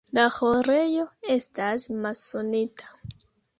La 0.17 0.21
ĥorejo 0.37 1.03
estas 1.35 1.87
masonita. 2.07 2.93